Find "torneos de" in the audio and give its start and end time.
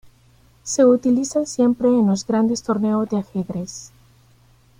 2.63-3.17